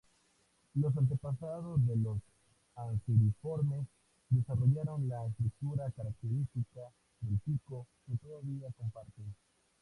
[0.73, 2.17] Los antepasados de los
[2.75, 3.85] Anseriformes
[4.31, 6.81] desarrollaron la estructura característica
[7.19, 9.31] del pico, que todavía comparten.